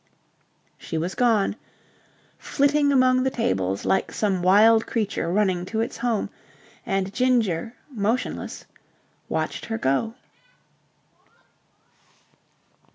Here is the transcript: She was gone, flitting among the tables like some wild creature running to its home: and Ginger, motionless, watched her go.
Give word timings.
She 0.79 0.97
was 0.97 1.13
gone, 1.13 1.55
flitting 2.39 2.91
among 2.91 3.21
the 3.21 3.29
tables 3.29 3.85
like 3.85 4.11
some 4.11 4.41
wild 4.41 4.87
creature 4.87 5.31
running 5.31 5.63
to 5.67 5.81
its 5.81 5.97
home: 5.97 6.31
and 6.87 7.13
Ginger, 7.13 7.75
motionless, 7.87 8.65
watched 9.29 9.65
her 9.67 9.77
go. 9.77 10.15